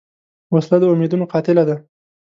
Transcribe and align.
وسله 0.53 0.77
د 0.81 0.83
امیدونو 0.93 1.25
قاتله 1.31 1.63
ده 1.69 1.75